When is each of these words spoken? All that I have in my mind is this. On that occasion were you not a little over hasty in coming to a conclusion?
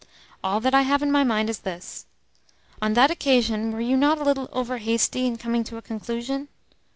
All 0.43 0.59
that 0.61 0.73
I 0.73 0.81
have 0.81 1.03
in 1.03 1.11
my 1.11 1.23
mind 1.23 1.47
is 1.47 1.59
this. 1.59 2.07
On 2.81 2.93
that 2.95 3.11
occasion 3.11 3.71
were 3.71 3.81
you 3.81 3.95
not 3.95 4.17
a 4.17 4.23
little 4.23 4.49
over 4.51 4.79
hasty 4.79 5.27
in 5.27 5.37
coming 5.37 5.63
to 5.65 5.77
a 5.77 5.81
conclusion? 5.83 6.47